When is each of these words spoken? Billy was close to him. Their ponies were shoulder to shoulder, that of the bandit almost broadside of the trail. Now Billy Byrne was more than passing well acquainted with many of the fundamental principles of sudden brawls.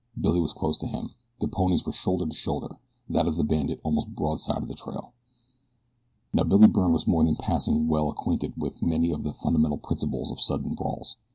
Billy 0.19 0.41
was 0.41 0.51
close 0.55 0.79
to 0.79 0.87
him. 0.87 1.11
Their 1.39 1.47
ponies 1.49 1.85
were 1.85 1.91
shoulder 1.91 2.25
to 2.25 2.35
shoulder, 2.35 2.79
that 3.07 3.27
of 3.27 3.35
the 3.35 3.43
bandit 3.43 3.79
almost 3.83 4.15
broadside 4.15 4.63
of 4.63 4.67
the 4.67 4.73
trail. 4.73 5.13
Now 6.33 6.43
Billy 6.43 6.67
Byrne 6.67 6.91
was 6.91 7.05
more 7.05 7.23
than 7.23 7.35
passing 7.35 7.87
well 7.87 8.09
acquainted 8.09 8.53
with 8.57 8.81
many 8.81 9.11
of 9.11 9.21
the 9.23 9.31
fundamental 9.31 9.77
principles 9.77 10.31
of 10.31 10.41
sudden 10.41 10.73
brawls. 10.73 11.17